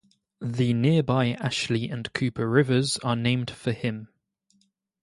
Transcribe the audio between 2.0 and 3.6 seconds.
Cooper rivers are named